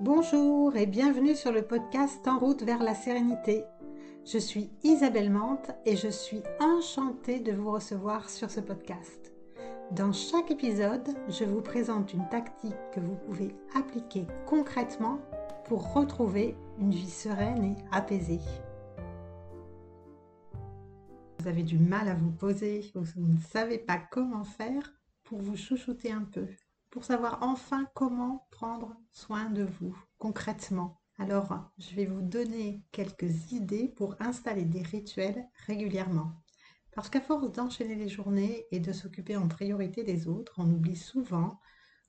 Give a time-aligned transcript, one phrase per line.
[0.00, 3.64] Bonjour et bienvenue sur le podcast En route vers la sérénité.
[4.24, 9.32] Je suis Isabelle Mante et je suis enchantée de vous recevoir sur ce podcast.
[9.90, 15.18] Dans chaque épisode, je vous présente une tactique que vous pouvez appliquer concrètement
[15.64, 18.40] pour retrouver une vie sereine et apaisée.
[21.40, 24.92] Vous avez du mal à vous poser, vous ne savez pas comment faire
[25.24, 26.46] pour vous chouchouter un peu,
[26.90, 31.00] pour savoir enfin comment prendre soin de vous concrètement.
[31.18, 36.32] Alors, je vais vous donner quelques idées pour installer des rituels régulièrement.
[36.92, 40.96] Parce qu'à force d'enchaîner les journées et de s'occuper en priorité des autres, on oublie
[40.96, 41.60] souvent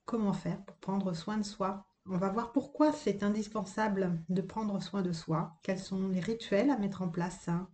[0.06, 1.86] comment faire pour prendre soin de soi.
[2.06, 6.72] On va voir pourquoi c'est indispensable de prendre soin de soi, quels sont les rituels
[6.72, 7.70] à mettre en place, hein.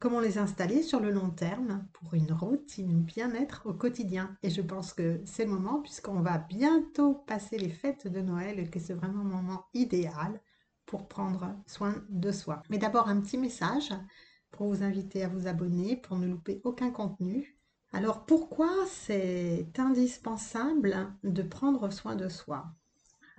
[0.00, 4.34] Comment les installer sur le long terme pour une routine bien-être au quotidien?
[4.42, 8.70] Et je pense que c'est le moment puisqu'on va bientôt passer les fêtes de Noël
[8.70, 10.40] que c'est vraiment un moment idéal
[10.86, 12.62] pour prendre soin de soi.
[12.70, 13.90] Mais d'abord un petit message
[14.50, 17.58] pour vous inviter à vous abonner pour ne louper aucun contenu.
[17.92, 22.64] Alors pourquoi c'est indispensable de prendre soin de soi?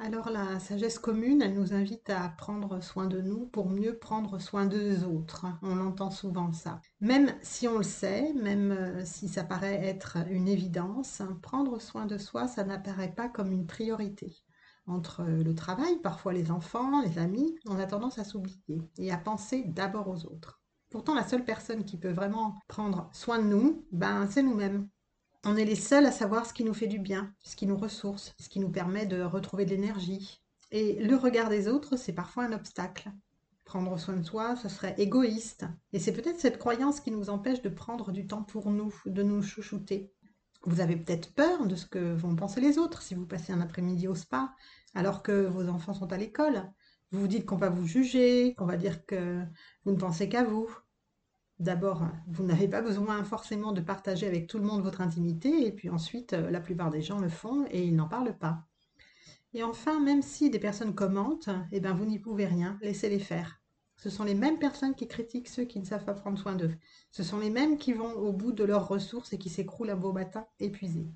[0.03, 4.39] Alors la sagesse commune, elle nous invite à prendre soin de nous pour mieux prendre
[4.39, 5.45] soin des autres.
[5.61, 6.81] On entend souvent ça.
[7.01, 12.07] Même si on le sait, même euh, si ça paraît être une évidence, prendre soin
[12.07, 14.43] de soi, ça n'apparaît pas comme une priorité
[14.87, 19.17] entre le travail, parfois les enfants, les amis, on a tendance à s'oublier et à
[19.17, 20.63] penser d'abord aux autres.
[20.89, 24.89] Pourtant, la seule personne qui peut vraiment prendre soin de nous, ben, c'est nous-mêmes.
[25.43, 27.77] On est les seuls à savoir ce qui nous fait du bien, ce qui nous
[27.77, 30.39] ressource, ce qui nous permet de retrouver de l'énergie.
[30.69, 33.11] Et le regard des autres, c'est parfois un obstacle.
[33.65, 35.65] Prendre soin de soi, ce serait égoïste.
[35.93, 39.23] Et c'est peut-être cette croyance qui nous empêche de prendre du temps pour nous, de
[39.23, 40.11] nous chouchouter.
[40.63, 43.61] Vous avez peut-être peur de ce que vont penser les autres si vous passez un
[43.61, 44.53] après-midi au spa,
[44.93, 46.71] alors que vos enfants sont à l'école.
[47.11, 49.43] Vous vous dites qu'on va vous juger, qu'on va dire que
[49.85, 50.69] vous ne pensez qu'à vous.
[51.61, 55.71] D'abord, vous n'avez pas besoin forcément de partager avec tout le monde votre intimité, et
[55.71, 58.65] puis ensuite, euh, la plupart des gens le font et ils n'en parlent pas.
[59.53, 63.61] Et enfin, même si des personnes commentent, eh ben vous n'y pouvez rien, laissez-les faire.
[63.95, 66.75] Ce sont les mêmes personnes qui critiquent ceux qui ne savent pas prendre soin d'eux.
[67.11, 69.95] Ce sont les mêmes qui vont au bout de leurs ressources et qui s'écroulent un
[69.95, 71.11] beau matin épuisés.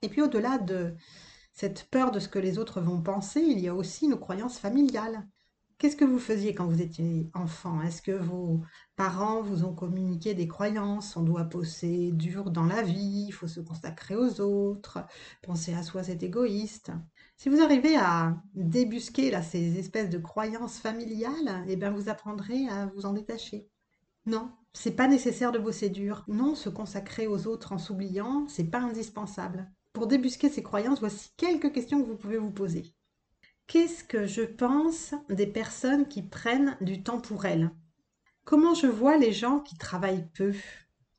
[0.00, 0.94] Et puis au-delà de
[1.52, 4.58] cette peur de ce que les autres vont penser, il y a aussi nos croyances
[4.58, 5.28] familiales.
[5.78, 7.82] Qu'est-ce que vous faisiez quand vous étiez enfant?
[7.82, 8.62] Est-ce que vos
[8.96, 11.18] parents vous ont communiqué des croyances?
[11.18, 15.04] On doit poser dur dans la vie, il faut se consacrer aux autres,
[15.42, 16.92] penser à soi c'est égoïste.
[17.36, 22.66] Si vous arrivez à débusquer là, ces espèces de croyances familiales, eh bien vous apprendrez
[22.68, 23.68] à vous en détacher.
[24.24, 26.24] Non, c'est pas nécessaire de bosser dur.
[26.26, 29.70] Non, se consacrer aux autres en s'oubliant, c'est pas indispensable.
[29.92, 32.95] Pour débusquer ces croyances, voici quelques questions que vous pouvez vous poser.
[33.68, 37.70] Qu'est-ce que je pense des personnes qui prennent du temps pour elles?
[38.44, 40.52] Comment je vois les gens qui travaillent peu?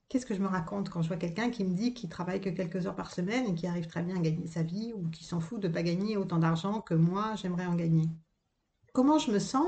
[0.08, 2.50] Qu'est-ce que je me raconte quand je vois quelqu'un qui me dit qu'il travaille que
[2.50, 5.26] quelques heures par semaine et qui arrive très bien à gagner sa vie ou qui
[5.26, 8.08] s'en fout de ne pas gagner autant d'argent que moi j'aimerais en gagner?
[8.94, 9.68] Comment je me sens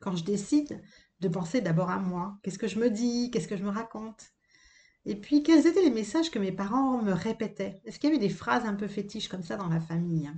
[0.00, 0.80] quand je décide
[1.18, 2.38] de penser d'abord à moi?
[2.44, 3.32] Qu'est-ce que je me dis?
[3.32, 4.32] Qu'est-ce que je me raconte?
[5.06, 7.82] Et puis, quels étaient les messages que mes parents me répétaient?
[7.84, 10.30] Est-ce qu'il y avait des phrases un peu fétiches comme ça dans la famille?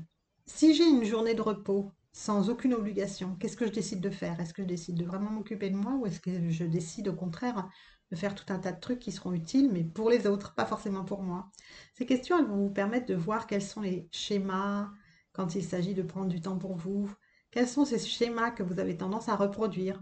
[0.46, 4.40] Si j'ai une journée de repos, sans aucune obligation, qu'est-ce que je décide de faire?
[4.40, 7.14] Est-ce que je décide de vraiment m'occuper de moi ou est-ce que je décide au
[7.14, 7.68] contraire
[8.10, 10.64] de faire tout un tas de trucs qui seront utiles, mais pour les autres, pas
[10.66, 11.50] forcément pour moi?
[11.94, 14.90] Ces questions, elles vont vous permettre de voir quels sont les schémas
[15.32, 17.10] quand il s'agit de prendre du temps pour vous.
[17.50, 20.00] Quels sont ces schémas que vous avez tendance à reproduire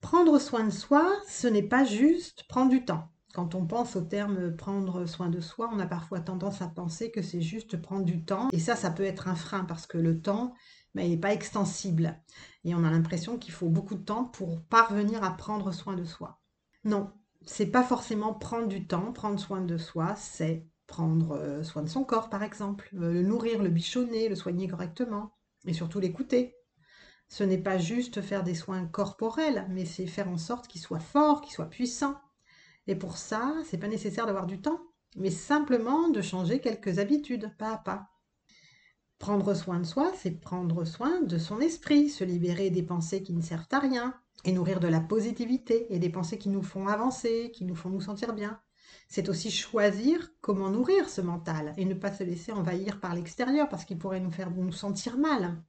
[0.00, 3.10] Prendre soin de soi, ce n'est pas juste prendre du temps.
[3.32, 7.12] Quand on pense au terme prendre soin de soi, on a parfois tendance à penser
[7.12, 8.48] que c'est juste prendre du temps.
[8.52, 10.54] Et ça, ça peut être un frein parce que le temps,
[10.94, 12.20] ben, il n'est pas extensible.
[12.64, 16.04] Et on a l'impression qu'il faut beaucoup de temps pour parvenir à prendre soin de
[16.04, 16.40] soi.
[16.82, 17.12] Non,
[17.46, 19.12] c'est pas forcément prendre du temps.
[19.12, 22.90] Prendre soin de soi, c'est prendre euh, soin de son corps, par exemple.
[22.94, 25.36] Euh, le nourrir, le bichonner, le soigner correctement.
[25.66, 26.56] Et surtout l'écouter.
[27.28, 30.98] Ce n'est pas juste faire des soins corporels, mais c'est faire en sorte qu'il soit
[30.98, 32.16] fort, qu'il soit puissant
[32.86, 34.80] et pour ça, c'est pas nécessaire d'avoir du temps,
[35.16, 38.10] mais simplement de changer quelques habitudes, pas à pas.
[39.18, 43.34] Prendre soin de soi, c'est prendre soin de son esprit, se libérer des pensées qui
[43.34, 46.88] ne servent à rien, et nourrir de la positivité et des pensées qui nous font
[46.88, 48.60] avancer, qui nous font nous sentir bien.
[49.08, 53.68] C'est aussi choisir comment nourrir ce mental et ne pas se laisser envahir par l'extérieur
[53.68, 55.62] parce qu'il pourrait nous faire nous sentir mal.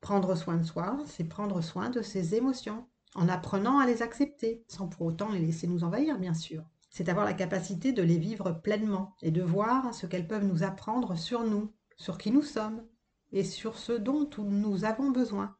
[0.00, 4.64] Prendre soin de soi, c'est prendre soin de ses émotions, en apprenant à les accepter,
[4.68, 6.64] sans pour autant les laisser nous envahir, bien sûr.
[6.90, 10.62] C'est avoir la capacité de les vivre pleinement et de voir ce qu'elles peuvent nous
[10.62, 12.84] apprendre sur nous, sur qui nous sommes.
[13.32, 15.56] et sur ce dont nous avons besoin.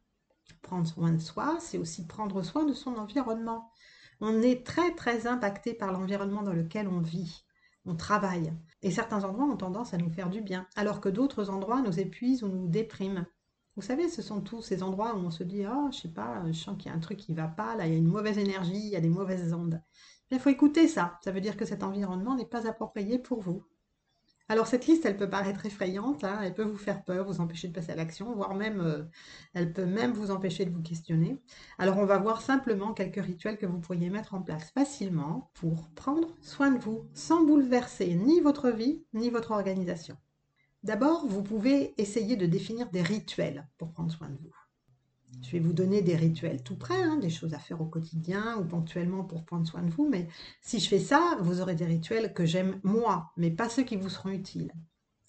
[0.60, 3.72] Prendre soin de soi, c'est aussi prendre soin de son environnement.
[4.20, 7.44] On est très très impacté par l'environnement dans lequel on vit,
[7.86, 8.52] on travaille.
[8.82, 11.98] Et certains endroits ont tendance à nous faire du bien, alors que d'autres endroits nous
[11.98, 13.26] épuisent ou nous dépriment.
[13.76, 16.42] Vous savez, ce sont tous ces endroits où on se dit Oh, je sais pas,
[16.46, 18.06] je sens qu'il y a un truc qui va pas, là, il y a une
[18.06, 19.82] mauvaise énergie, il y a des mauvaises ondes.
[20.30, 21.18] Il faut écouter ça.
[21.22, 23.64] Ça veut dire que cet environnement n'est pas approprié pour vous.
[24.48, 27.68] Alors cette liste, elle peut paraître effrayante, hein, elle peut vous faire peur, vous empêcher
[27.68, 29.04] de passer à l'action, voire même, euh,
[29.54, 31.38] elle peut même vous empêcher de vous questionner.
[31.78, 35.88] Alors on va voir simplement quelques rituels que vous pourriez mettre en place facilement pour
[35.94, 40.16] prendre soin de vous, sans bouleverser ni votre vie, ni votre organisation.
[40.82, 44.54] D'abord, vous pouvez essayer de définir des rituels pour prendre soin de vous.
[45.40, 48.58] Je vais vous donner des rituels tout près, hein, des choses à faire au quotidien
[48.58, 50.08] ou ponctuellement pour prendre soin de vous.
[50.08, 50.28] Mais
[50.60, 53.96] si je fais ça, vous aurez des rituels que j'aime moi, mais pas ceux qui
[53.96, 54.72] vous seront utiles.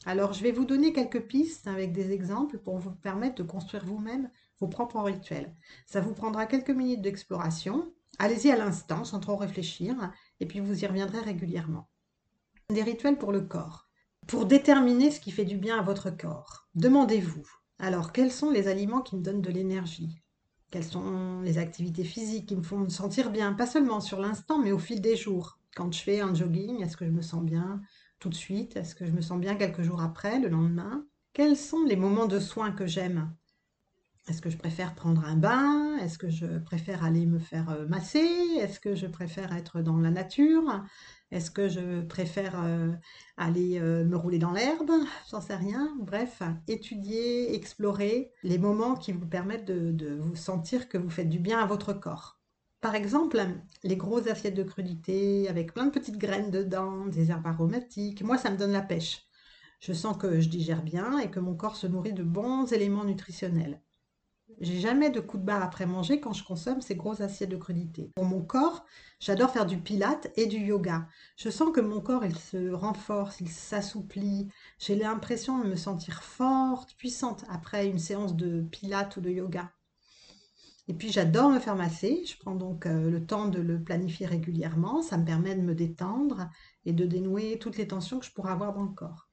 [0.05, 3.85] Alors, je vais vous donner quelques pistes avec des exemples pour vous permettre de construire
[3.85, 4.29] vous-même
[4.59, 5.55] vos propres rituels.
[5.85, 7.93] Ça vous prendra quelques minutes d'exploration.
[8.19, 11.87] Allez-y à l'instant, sans trop réfléchir, et puis vous y reviendrez régulièrement.
[12.69, 13.87] Des rituels pour le corps.
[14.27, 17.45] Pour déterminer ce qui fait du bien à votre corps, demandez-vous
[17.79, 20.21] alors, quels sont les aliments qui me donnent de l'énergie?
[20.71, 23.51] Quelles sont les activités physiques qui me font me sentir bien?
[23.51, 25.59] Pas seulement sur l'instant, mais au fil des jours.
[25.75, 27.81] Quand je fais un jogging, est-ce que je me sens bien
[28.19, 28.77] tout de suite?
[28.77, 31.05] Est-ce que je me sens bien quelques jours après, le lendemain?
[31.33, 33.35] Quels sont les moments de soins que j'aime?
[34.29, 35.97] Est-ce que je préfère prendre un bain?
[35.97, 38.29] Est-ce que je préfère aller me faire euh, masser?
[38.57, 40.81] Est-ce que je préfère être dans la nature?
[41.31, 42.93] Est-ce que je préfère euh,
[43.35, 44.91] aller euh, me rouler dans l'herbe?
[45.29, 45.93] J'en sais rien.
[45.99, 51.39] Bref, étudier, explorer les moments qui vous permettent de, vous sentir que vous faites du
[51.39, 52.39] bien à votre corps.
[52.79, 53.45] Par exemple,
[53.83, 58.37] les grosses assiettes de crudité avec plein de petites graines dedans, des herbes aromatiques, moi
[58.37, 59.25] ça me donne la pêche.
[59.81, 63.03] Je sens que je digère bien et que mon corps se nourrit de bons éléments
[63.05, 63.82] nutritionnels.
[64.63, 67.57] J'ai jamais de coup de barre après manger quand je consomme ces grosses assiettes de
[67.57, 68.13] crudités.
[68.15, 68.85] Pour mon corps,
[69.19, 71.05] j'adore faire du pilate et du yoga.
[71.35, 74.47] Je sens que mon corps, il se renforce, il s'assouplit.
[74.79, 79.69] J'ai l'impression de me sentir forte, puissante après une séance de pilate ou de yoga.
[80.87, 82.23] Et puis j'adore me faire masser.
[82.25, 85.01] Je prends donc euh, le temps de le planifier régulièrement.
[85.01, 86.49] Ça me permet de me détendre
[86.85, 89.27] et de dénouer toutes les tensions que je pourrais avoir dans le corps.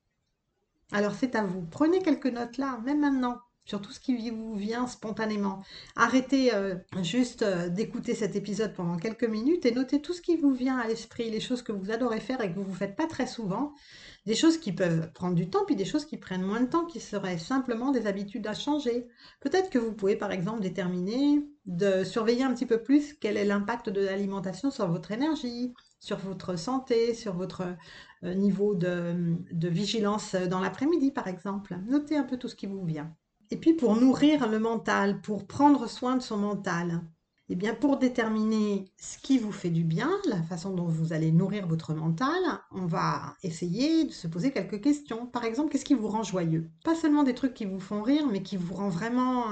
[0.91, 1.63] Alors c'est à vous.
[1.63, 5.63] Prenez quelques notes là, même maintenant sur tout ce qui vous vient spontanément.
[5.97, 10.37] Arrêtez euh, juste euh, d'écouter cet épisode pendant quelques minutes et notez tout ce qui
[10.37, 12.97] vous vient à l'esprit, les choses que vous adorez faire et que vous ne faites
[12.97, 13.73] pas très souvent,
[14.27, 16.85] des choses qui peuvent prendre du temps, puis des choses qui prennent moins de temps,
[16.85, 19.07] qui seraient simplement des habitudes à changer.
[19.41, 23.45] Peut-être que vous pouvez par exemple déterminer de surveiller un petit peu plus quel est
[23.45, 27.63] l'impact de l'alimentation sur votre énergie, sur votre santé, sur votre
[28.25, 31.79] euh, niveau de, de vigilance dans l'après-midi par exemple.
[31.87, 33.15] Notez un peu tout ce qui vous vient.
[33.51, 37.03] Et puis pour nourrir le mental, pour prendre soin de son mental,
[37.49, 41.33] eh bien pour déterminer ce qui vous fait du bien, la façon dont vous allez
[41.33, 45.27] nourrir votre mental, on va essayer de se poser quelques questions.
[45.27, 46.71] Par exemple, qu'est-ce qui vous rend joyeux?
[46.85, 49.47] Pas seulement des trucs qui vous font rire, mais qui vous rend vraiment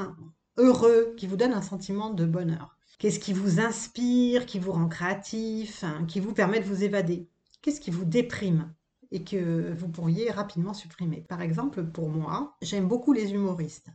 [0.57, 2.77] heureux, qui vous donne un sentiment de bonheur.
[3.01, 7.29] Qu'est-ce qui vous inspire, qui vous rend créatif, hein, qui vous permet de vous évader?
[7.63, 8.73] Qu'est-ce qui vous déprime?
[9.11, 11.25] Et que vous pourriez rapidement supprimer.
[11.29, 13.91] Par exemple, pour moi, j'aime beaucoup les humoristes.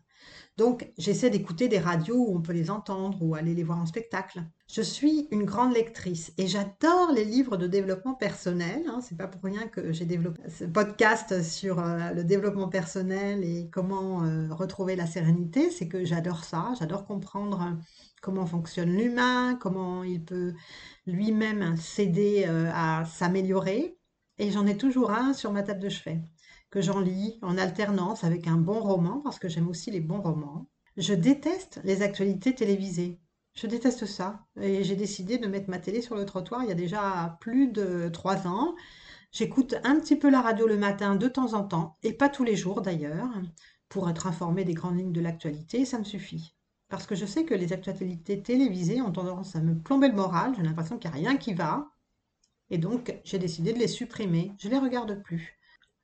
[0.56, 3.88] Donc, j'essaie d'écouter des radios où on peut les entendre ou aller les voir en
[3.88, 4.44] spectacle.
[4.72, 8.84] Je suis une grande lectrice et j'adore les livres de développement personnel.
[8.88, 9.00] Hein.
[9.02, 13.68] C'est pas pour rien que j'ai développé ce podcast sur euh, le développement personnel et
[13.72, 15.72] comment euh, retrouver la sérénité.
[15.72, 16.74] C'est que j'adore ça.
[16.78, 17.76] J'adore comprendre
[18.22, 20.54] comment fonctionne l'humain, comment il peut
[21.08, 23.98] lui-même s'aider euh, à s'améliorer.
[24.38, 26.22] Et j'en ai toujours un sur ma table de chevet,
[26.70, 30.22] que j'en lis en alternance avec un bon roman, parce que j'aime aussi les bons
[30.22, 30.68] romans.
[30.98, 33.20] Je déteste les actualités télévisées.
[33.54, 34.46] Je déteste ça.
[34.60, 37.68] Et j'ai décidé de mettre ma télé sur le trottoir il y a déjà plus
[37.68, 38.76] de trois ans.
[39.32, 42.44] J'écoute un petit peu la radio le matin de temps en temps, et pas tous
[42.44, 43.30] les jours d'ailleurs,
[43.90, 46.56] pour être informé des grandes lignes de l'actualité, ça me suffit.
[46.88, 50.54] Parce que je sais que les actualités télévisées ont tendance à me plomber le moral,
[50.56, 51.93] j'ai l'impression qu'il n'y a rien qui va,
[52.74, 54.52] et donc, j'ai décidé de les supprimer.
[54.58, 55.60] Je ne les regarde plus.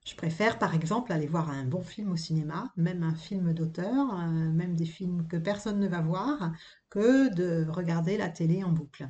[0.05, 4.13] Je préfère par exemple aller voir un bon film au cinéma, même un film d'auteur,
[4.13, 6.51] euh, même des films que personne ne va voir,
[6.91, 9.09] que de regarder la télé en boucle.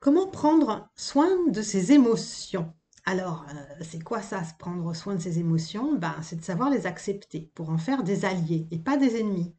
[0.00, 2.72] Comment prendre soin de ses émotions?
[3.04, 5.98] Alors, euh, c'est quoi ça, se prendre soin de ses émotions?
[5.98, 9.54] Ben, C'est de savoir les accepter pour en faire des alliés et pas des ennemis.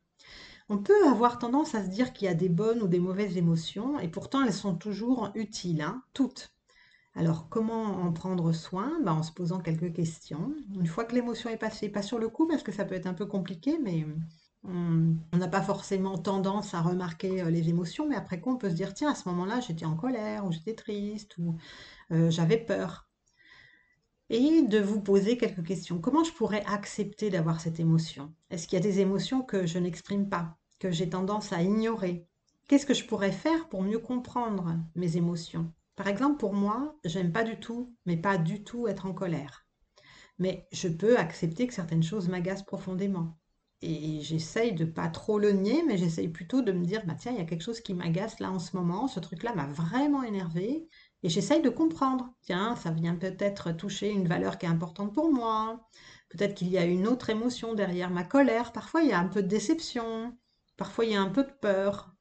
[0.70, 3.38] On peut avoir tendance à se dire qu'il y a des bonnes ou des mauvaises
[3.38, 6.52] émotions et pourtant elles sont toujours utiles, hein, toutes.
[7.20, 8.98] Alors, comment en prendre soin?
[9.04, 10.54] Ben, En se posant quelques questions.
[10.74, 13.08] Une fois que l'émotion est passée, pas sur le coup, parce que ça peut être
[13.08, 14.06] un peu compliqué, mais
[14.64, 18.70] on n'a pas forcément tendance à remarquer euh, les émotions, mais après quoi, on peut
[18.70, 21.58] se dire, tiens, à ce moment-là, j'étais en colère, ou j'étais triste, ou
[22.12, 23.10] euh, j'avais peur.
[24.30, 26.00] Et de vous poser quelques questions.
[26.00, 28.34] Comment je pourrais accepter d'avoir cette émotion?
[28.50, 32.26] Est-ce qu'il y a des émotions que je n'exprime pas, que j'ai tendance à ignorer?
[32.70, 35.74] Qu'est-ce que je pourrais faire pour mieux comprendre mes émotions?
[36.00, 39.68] Par exemple, pour moi, j'aime pas du tout, mais pas du tout être en colère.
[40.38, 43.38] Mais je peux accepter que certaines choses m'agacent profondément.
[43.82, 47.34] Et j'essaye de pas trop le nier, mais j'essaye plutôt de me dire, bah tiens,
[47.34, 50.24] il y a quelque chose qui m'agace là en ce moment, ce truc-là m'a vraiment
[50.24, 50.88] énervé,
[51.22, 52.34] et j'essaye de comprendre.
[52.44, 55.86] Tiens, ça vient peut-être toucher une valeur qui est importante pour moi.
[56.30, 58.72] Peut-être qu'il y a une autre émotion derrière ma colère.
[58.72, 60.38] Parfois, il y a un peu de déception.
[60.78, 62.16] Parfois, il y a un peu de peur.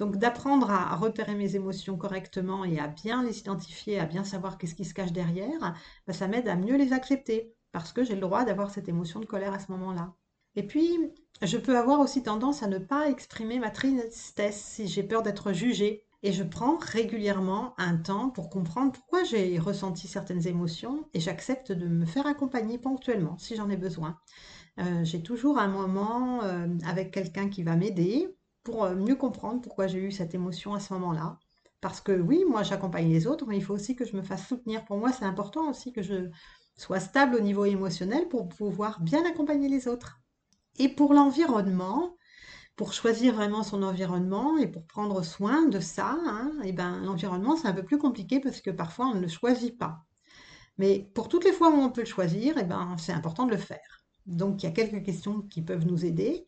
[0.00, 4.56] Donc d'apprendre à, repérer mes émotions correctement et à bien les identifier, à bien savoir
[4.56, 5.74] qu'est-ce qui se cache derrière,
[6.06, 9.20] bah, ça m'aide à mieux les accepter parce que j'ai le droit d'avoir cette émotion
[9.20, 10.14] de colère à ce moment-là.
[10.56, 15.02] Et puis, je peux avoir aussi tendance à ne pas exprimer ma tristesse si j'ai
[15.02, 16.06] peur d'être jugée.
[16.22, 21.72] Et je prends régulièrement un temps pour comprendre pourquoi j'ai ressenti certaines émotions et j'accepte
[21.72, 24.18] de me faire accompagner ponctuellement si j'en ai besoin.
[24.78, 29.60] Euh, j'ai toujours un moment euh, avec quelqu'un qui va m'aider pour euh, mieux comprendre
[29.60, 31.38] pourquoi j'ai eu cette émotion à ce moment-là.
[31.80, 34.46] Parce que oui, moi j'accompagne les autres, mais il faut aussi que je me fasse
[34.46, 34.84] soutenir.
[34.84, 36.30] Pour moi, c'est important aussi que je
[36.76, 40.20] sois stable au niveau émotionnel pour pouvoir bien accompagner les autres.
[40.78, 42.16] Et pour l'environnement,
[42.76, 47.00] pour choisir vraiment son environnement et pour prendre soin de ça, hein, et eh ben,
[47.00, 50.06] l'environnement c'est un peu plus compliqué parce que parfois on ne le choisit pas.
[50.78, 53.44] Mais pour toutes les fois où on peut le choisir, et eh ben, c'est important
[53.44, 54.02] de le faire.
[54.24, 56.46] Donc il y a quelques questions qui peuvent nous aider.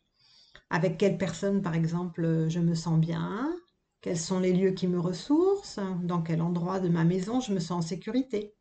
[0.73, 3.55] Avec quelle personne, par exemple, je me sens bien?
[4.00, 6.00] Quels sont les lieux qui me ressourcent?
[6.02, 8.57] Dans quel endroit de ma maison je me sens en sécurité?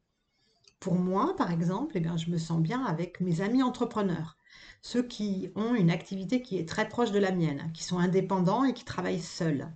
[0.81, 4.37] Pour moi, par exemple, eh bien, je me sens bien avec mes amis entrepreneurs.
[4.81, 8.65] Ceux qui ont une activité qui est très proche de la mienne, qui sont indépendants
[8.65, 9.73] et qui travaillent seuls.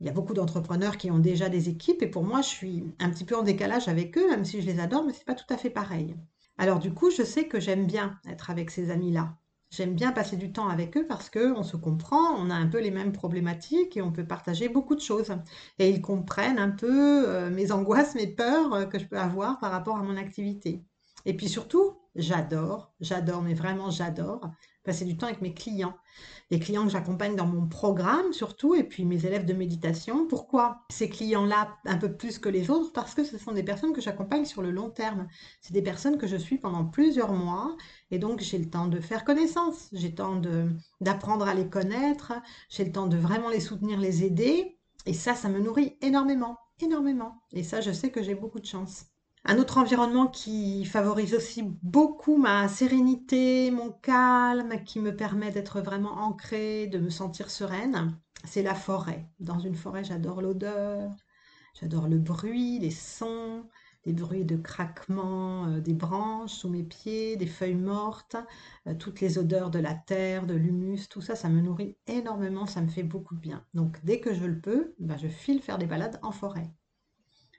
[0.00, 2.84] Il y a beaucoup d'entrepreneurs qui ont déjà des équipes et pour moi, je suis
[2.98, 5.24] un petit peu en décalage avec eux, même si je les adore, mais ce n'est
[5.24, 6.16] pas tout à fait pareil.
[6.58, 9.38] Alors du coup, je sais que j'aime bien être avec ces amis-là.
[9.70, 12.80] J'aime bien passer du temps avec eux parce qu'on se comprend, on a un peu
[12.80, 15.36] les mêmes problématiques et on peut partager beaucoup de choses.
[15.78, 19.58] Et ils comprennent un peu euh, mes angoisses, mes peurs euh, que je peux avoir
[19.58, 20.84] par rapport à mon activité.
[21.24, 24.40] Et puis surtout, j'adore, j'adore, mais vraiment j'adore
[24.86, 25.96] passer du temps avec mes clients.
[26.50, 30.26] Les clients que j'accompagne dans mon programme surtout, et puis mes élèves de méditation.
[30.26, 32.92] Pourquoi ces clients-là un peu plus que les autres?
[32.92, 35.26] Parce que ce sont des personnes que j'accompagne sur le long terme.
[35.60, 37.76] C'est des personnes que je suis pendant plusieurs mois,
[38.10, 40.40] et donc j'ai le temps de faire connaissance, j'ai le temps
[41.00, 42.32] d'apprendre à les connaître,
[42.70, 46.58] j'ai le temps de vraiment les soutenir, les aider, et ça, ça me nourrit énormément,
[46.80, 47.42] énormément.
[47.52, 49.06] Et ça, je sais que j'ai beaucoup de chance.
[49.48, 55.80] Un autre environnement qui favorise aussi beaucoup ma sérénité, mon calme, qui me permet d'être
[55.80, 59.30] vraiment ancrée, de me sentir sereine, c'est la forêt.
[59.38, 61.12] Dans une forêt, j'adore l'odeur,
[61.80, 63.64] j'adore le bruit, les sons,
[64.04, 68.34] les bruits de craquement euh, des branches sous mes pieds, des feuilles mortes,
[68.88, 72.66] euh, toutes les odeurs de la terre, de l'humus, tout ça, ça me nourrit énormément,
[72.66, 73.64] ça me fait beaucoup de bien.
[73.74, 76.72] Donc dès que je le peux, ben, je file faire des balades en forêt.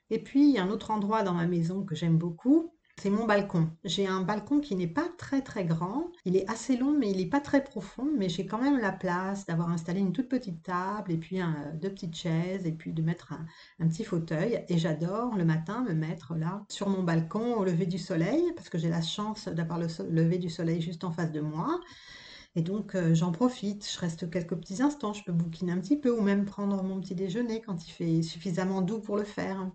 [0.10, 3.12] Et puis, il y a un autre endroit dans ma maison que j'aime beaucoup, c'est
[3.12, 3.70] mon balcon.
[3.84, 6.12] J'ai un balcon qui n'est pas très très grand.
[6.26, 8.10] Il est assez long, mais il n'est pas très profond.
[8.18, 11.40] Mais j'ai quand même la place d'avoir installé une toute petite table et puis
[11.76, 13.34] deux petites chaises et puis de mettre
[13.80, 14.66] un, petit fauteuil.
[14.68, 18.68] Et j'adore le matin me mettre là sur mon balcon au lever du soleil parce
[18.70, 21.80] que j'ai la chance d'avoir le lever du soleil juste en face de moi.
[22.56, 25.98] Et donc euh, j'en profite, je reste quelques petits instants, je peux bouquiner un petit
[26.00, 29.70] peu ou même prendre mon petit déjeuner quand il fait suffisamment doux pour le faire.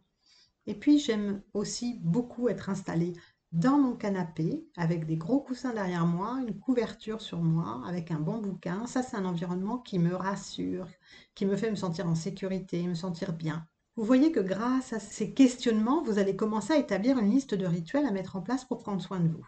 [0.66, 3.14] Et puis j'aime aussi beaucoup être installée
[3.52, 8.18] dans mon canapé avec des gros coussins derrière moi, une couverture sur moi, avec un
[8.18, 8.86] bon bouquin.
[8.86, 10.88] Ça, c'est un environnement qui me rassure,
[11.34, 13.66] qui me fait me sentir en sécurité, me sentir bien.
[13.96, 17.66] Vous voyez que grâce à ces questionnements, vous allez commencer à établir une liste de
[17.66, 19.46] rituels à mettre en place pour prendre soin de vous.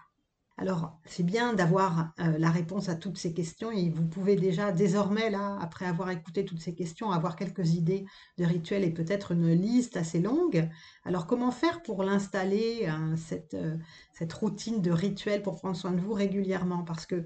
[0.56, 4.70] Alors, c'est bien d'avoir euh, la réponse à toutes ces questions et vous pouvez déjà
[4.70, 8.04] désormais, là, après avoir écouté toutes ces questions, avoir quelques idées
[8.38, 10.68] de rituels et peut-être une liste assez longue.
[11.04, 13.76] Alors, comment faire pour l'installer, euh, cette, euh,
[14.12, 16.84] cette, routine de rituels pour prendre soin de vous régulièrement?
[16.84, 17.24] Parce que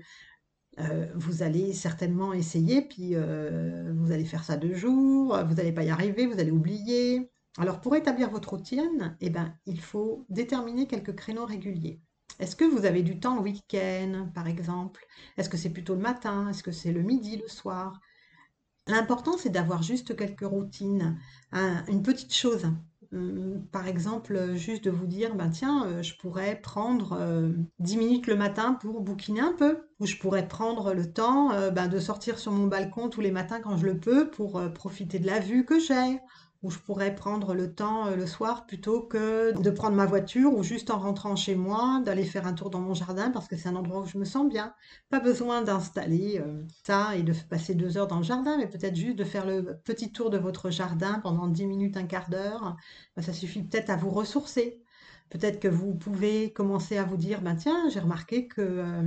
[1.16, 5.90] vous allez certainement essayer, puis vous allez faire ça deux jours, vous n'allez pas y
[5.90, 7.32] arriver, vous allez oublier.
[7.58, 12.00] Alors, pour établir votre routine, eh ben, il faut déterminer quelques créneaux réguliers.
[12.38, 15.04] Est-ce que vous avez du temps le week-end, par exemple?
[15.36, 16.48] Est-ce que c'est plutôt le matin?
[16.48, 18.00] Est-ce que c'est le midi, le soir?
[18.86, 21.18] L'important, c'est d'avoir juste quelques routines,
[21.52, 22.66] une petite chose
[23.12, 27.96] Hum, par exemple, juste de vous dire, ben tiens, euh, je pourrais prendre euh, 10
[27.96, 31.88] minutes le matin pour bouquiner un peu, ou je pourrais prendre le temps euh, ben,
[31.88, 35.18] de sortir sur mon balcon tous les matins quand je le peux pour euh, profiter
[35.18, 36.18] de la vue que j'ai,
[36.62, 40.52] où je pourrais prendre le temps euh, le soir plutôt que de prendre ma voiture
[40.54, 43.56] ou juste en rentrant chez moi, d'aller faire un tour dans mon jardin parce que
[43.56, 44.74] c'est un endroit où je me sens bien.
[45.08, 48.96] Pas besoin d'installer euh, ça et de passer deux heures dans le jardin, mais peut-être
[48.96, 52.76] juste de faire le petit tour de votre jardin pendant dix minutes, un quart d'heure.
[53.16, 54.82] Ben, ça suffit peut-être à vous ressourcer.
[55.30, 59.02] Peut-être que vous pouvez commencer à vous dire, ben tiens, j'ai remarqué que euh,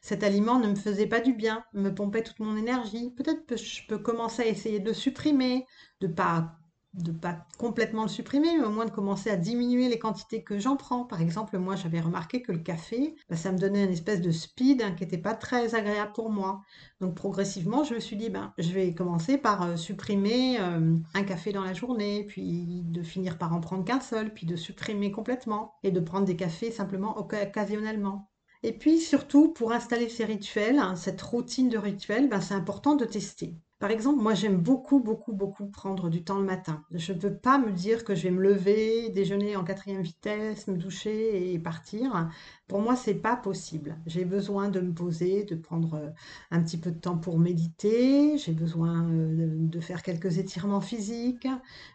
[0.00, 3.10] cet aliment ne me faisait pas du bien, me pompait toute mon énergie.
[3.10, 5.66] Peut-être que je peux commencer à essayer de le supprimer,
[6.00, 6.56] de pas
[6.94, 10.58] de pas complètement le supprimer, mais au moins de commencer à diminuer les quantités que
[10.58, 11.04] j'en prends.
[11.04, 14.30] Par exemple, moi, j'avais remarqué que le café, bah, ça me donnait une espèce de
[14.30, 16.62] speed hein, qui n'était pas très agréable pour moi.
[17.00, 21.22] Donc, progressivement, je me suis dit, ben, je vais commencer par euh, supprimer euh, un
[21.24, 25.10] café dans la journée, puis de finir par en prendre qu'un seul, puis de supprimer
[25.10, 28.30] complètement, et de prendre des cafés simplement occasionnellement.
[28.62, 32.94] Et puis surtout, pour installer ces rituels, hein, cette routine de rituels, ben, c'est important
[32.94, 33.56] de tester.
[33.80, 36.84] Par exemple, moi j'aime beaucoup, beaucoup, beaucoup prendre du temps le matin.
[36.92, 40.68] Je ne peux pas me dire que je vais me lever, déjeuner en quatrième vitesse,
[40.68, 42.30] me doucher et partir.
[42.68, 43.98] Pour moi, c'est pas possible.
[44.06, 46.10] J'ai besoin de me poser, de prendre euh,
[46.50, 48.38] un petit peu de temps pour méditer.
[48.38, 51.48] J'ai besoin euh, de faire quelques étirements physiques.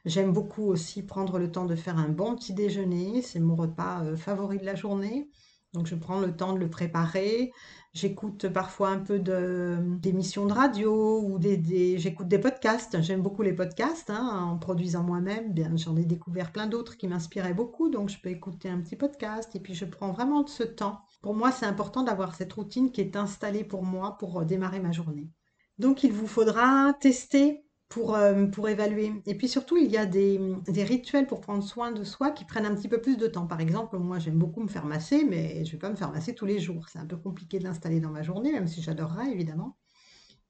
[0.05, 3.21] J'aime beaucoup aussi prendre le temps de faire un bon petit déjeuner.
[3.23, 5.29] C'est mon repas euh, favori de la journée.
[5.73, 7.51] Donc je prends le temps de le préparer.
[7.93, 13.01] J'écoute parfois un peu d'émissions de, radio ou des, j'écoute des podcasts.
[13.01, 15.53] J'aime beaucoup les podcasts hein, en produisant moi-même.
[15.53, 18.95] Bien, j'en ai découvert plein d'autres qui m'inspiraient beaucoup, donc je peux écouter un petit
[18.95, 21.01] podcast et puis je prends vraiment de ce temps.
[21.21, 24.91] Pour moi, c'est important d'avoir cette routine qui est installée pour moi pour démarrer ma
[24.91, 25.29] journée.
[25.77, 29.11] Donc il vous faudra tester pour, euh, pour évaluer.
[29.25, 32.67] Et puis surtout, il y a des, rituels pour prendre soin de soi qui prennent
[32.67, 33.47] un petit peu plus de temps.
[33.47, 36.11] Par exemple, moi, j'aime beaucoup me faire masser, mais je ne vais pas me faire
[36.11, 36.87] masser tous les jours.
[36.89, 39.75] C'est un peu compliqué de l'installer dans ma journée, même si j'adorerais, évidemment.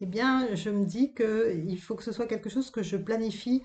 [0.02, 3.64] Eh bien, je me dis qu'il faut que ce soit quelque chose que je planifie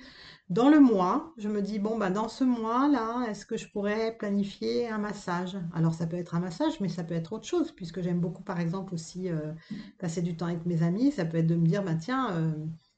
[0.48, 1.33] dans le mois.
[1.37, 5.57] Je me dis, bon, bah, dans ce mois-là, est-ce que je pourrais planifier un massage?
[5.75, 8.42] Alors, ça peut être un massage, mais ça peut être autre chose, puisque j'aime beaucoup,
[8.42, 9.53] par exemple, aussi euh,
[9.98, 11.12] passer du temps avec mes amis.
[11.12, 12.53] Ça peut être de me dire, bah, tiens, euh,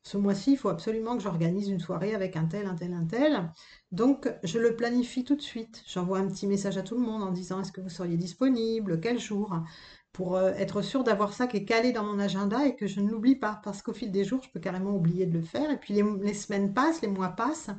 [0.07, 3.07] ce mois-ci, il faut absolument que j'organise une soirée avec un tel, un tel, un
[3.07, 3.51] tel.
[3.90, 5.83] Donc, je le planifie tout de suite.
[5.85, 9.01] J'envoie un petit message à tout le monde en disant est-ce que vous seriez disponible,
[9.01, 9.59] quel jour,
[10.12, 13.01] pour euh, être sûr d'avoir ça qui est calé dans mon agenda et que je
[13.01, 13.61] ne l'oublie pas.
[13.64, 15.73] Parce qu'au fil des jours, je peux carrément oublier de le faire.
[15.73, 17.71] Et puis, les, semaines passent, les mois passent.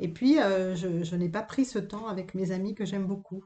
[0.00, 3.06] Et puis, euh, je, je n'ai pas pris ce temps avec mes amis que j'aime
[3.06, 3.44] beaucoup.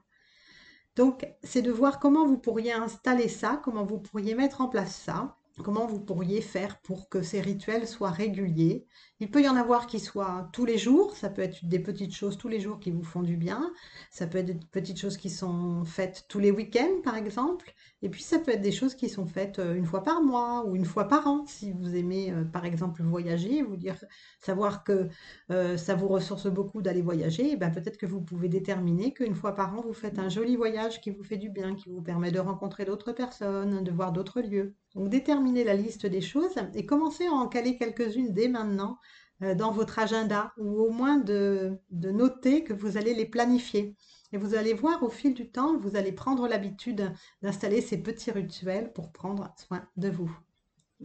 [0.97, 4.97] Donc, c'est de voir comment vous pourriez installer ça, comment vous pourriez mettre en place
[4.97, 5.37] ça.
[5.59, 8.87] Comment vous pourriez faire pour que ces rituels soient réguliers?
[9.21, 12.15] Il peut y en avoir qui soient tous les jours, ça peut être des petites
[12.15, 13.73] choses tous les jours qui vous font du bien,
[14.11, 18.09] ça peut être des petites choses qui sont faites tous les week-ends par exemple, et
[18.09, 20.75] puis ça peut être des choses qui sont faites euh, une fois par mois ou
[20.75, 23.97] une fois par an si vous aimez euh, par exemple voyager, vous dire
[24.41, 25.09] savoir que
[25.51, 29.55] euh, ça vous ressource beaucoup d'aller voyager, ben peut-être que vous pouvez déterminer qu'une fois
[29.55, 32.31] par an vous faites un joli voyage qui vous fait du bien, qui vous permet
[32.33, 34.75] de rencontrer d'autres personnes, de voir d'autres lieux.
[34.95, 38.99] Donc déterminez la liste des choses et commencez à en caler quelques-unes dès maintenant
[39.43, 43.97] euh, dans votre agenda ou au moins de, de, noter que vous allez les planifier.
[44.33, 48.31] Et vous allez voir au fil du temps, vous allez prendre l'habitude d'installer ces petits
[48.31, 50.31] rituels pour prendre soin de vous.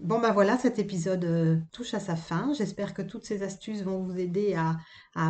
[0.02, 2.54] Bon ben voilà, cet épisode euh, touche à sa fin.
[2.54, 4.78] J'espère que toutes ces astuces vont vous aider à,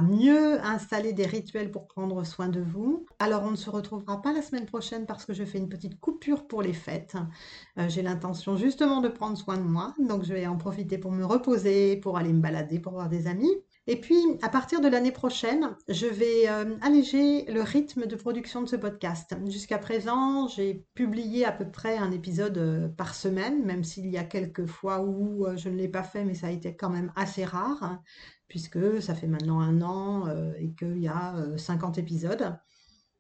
[0.02, 3.06] mieux installer des rituels pour prendre soin de vous.
[3.20, 6.00] Alors on ne se retrouvera pas la semaine prochaine parce que je fais une petite
[6.00, 7.16] coupure pour les fêtes.
[7.78, 11.12] Euh, j'ai l'intention justement de prendre soin de moi, donc je vais en profiter pour
[11.12, 13.54] me reposer, pour aller me balader, pour voir des amis.
[13.90, 18.62] Et puis, à partir de l'année prochaine, je vais euh, alléger le rythme de production
[18.62, 19.34] de ce podcast.
[19.46, 24.18] Jusqu'à présent, j'ai publié à peu près un épisode euh, par semaine, même s'il y
[24.18, 26.90] a quelques fois où euh, je ne l'ai pas fait, mais ça a été quand
[26.90, 28.02] même assez rare,
[28.50, 30.28] puisque ça fait maintenant un an
[30.60, 32.58] et qu'il y a 50 épisodes.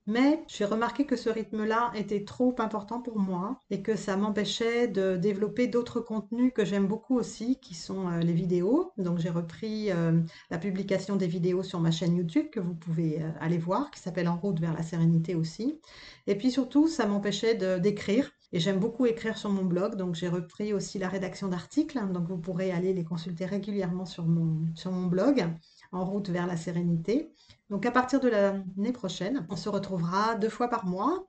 [0.08, 4.88] Mais j'ai remarqué que ce rythme-là était trop important pour moi et que ça m'empêchait
[4.88, 8.93] de développer d'autres contenus que j'aime beaucoup aussi, qui sont euh, les vidéos.
[8.98, 13.22] Donc j'ai repris euh, la publication des vidéos sur ma chaîne YouTube que vous pouvez
[13.22, 15.82] euh, aller voir, qui s'appelle En route vers la sérénité aussi.
[16.26, 18.32] Et puis surtout, ça m'empêchait d'écrire.
[18.54, 22.00] Et j'aime beaucoup écrire sur mon blog, donc j'ai repris aussi la rédaction d'articles.
[22.13, 25.46] Donc vous pourrez aller les consulter régulièrement sur mon, sur mon blog,
[25.91, 27.32] En route vers la sérénité.
[27.69, 31.26] Donc à partir de l'année prochaine, on se retrouvera deux fois par mois.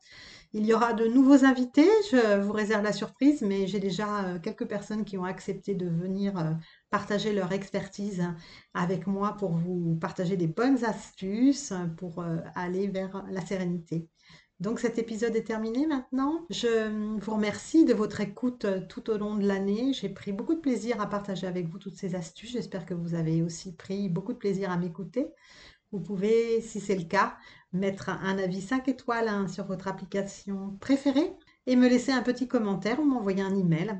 [0.54, 4.38] Il y aura de nouveaux invités, je vous réserve la surprise, mais j'ai déjà euh,
[4.38, 6.52] quelques personnes qui ont accepté de venir euh,
[6.88, 8.24] partager leur expertise
[8.72, 14.08] avec moi pour vous partager des bonnes astuces pour euh, aller vers la sérénité.
[14.60, 16.44] Donc cet épisode est terminé maintenant.
[16.50, 19.92] Je vous remercie de votre écoute tout au long de l'année.
[19.92, 22.50] J'ai pris beaucoup de plaisir à partager avec vous toutes ces astuces.
[22.50, 25.28] J'espère que vous avez aussi pris beaucoup de plaisir à m'écouter.
[25.92, 27.36] Vous pouvez, si c'est le cas,
[27.72, 31.32] mettre un avis 5 étoiles hein, sur votre application préférée
[31.66, 33.96] et me laisser un petit commentaire ou m'envoyer un email.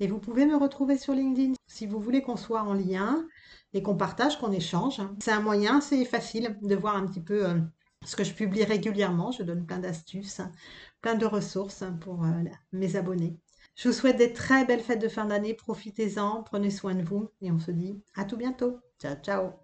[0.00, 3.26] Et vous pouvez me retrouver sur LinkedIn si vous voulez qu'on soit en lien
[3.74, 5.00] et qu'on partage, qu'on échange.
[5.20, 7.60] C'est un moyen, c'est facile de voir un petit peu euh,
[8.04, 9.32] ce que je publie régulièrement.
[9.32, 10.40] Je donne plein d'astuces,
[11.00, 12.30] plein de ressources pour euh,
[12.72, 13.38] mes abonnés.
[13.76, 15.54] Je vous souhaite des très belles fêtes de fin d'année.
[15.54, 18.78] Profitez-en, prenez soin de vous et on se dit à tout bientôt.
[19.00, 19.54] Ciao, ciao